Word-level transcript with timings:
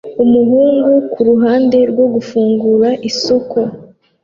Umuhungu 0.23 0.89
kuruhande 1.13 1.77
rwo 1.91 2.05
gufungura 2.13 2.89
isoko 3.09 3.59